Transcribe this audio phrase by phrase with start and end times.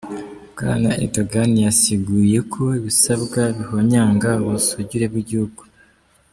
[0.53, 5.61] Bwana Erdogan yasiguye ko ibisabwa bihonyanga ubusugire bw'igihugu.